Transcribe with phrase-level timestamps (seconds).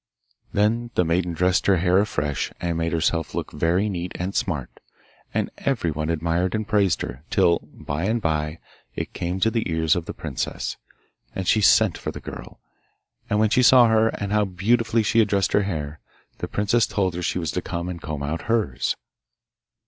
[0.51, 4.79] Then the maiden dressed her hair afresh, and made herself look very neat and smart,
[5.31, 8.57] and everyone admired and praised her, till by and bye
[8.95, 10.75] it came to the ears of the princess.
[11.35, 12.59] And she sent for the girl,
[13.29, 15.99] and when she saw her, and how beautifully she had dressed her hair,
[16.39, 18.95] the princess told her she was to come and comb out hers.